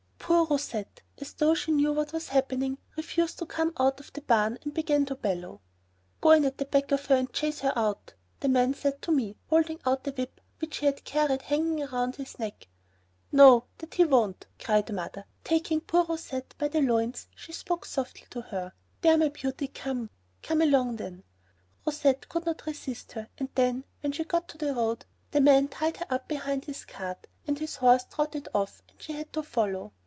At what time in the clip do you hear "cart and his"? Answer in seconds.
26.85-27.75